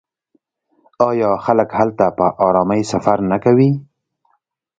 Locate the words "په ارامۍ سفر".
2.17-3.17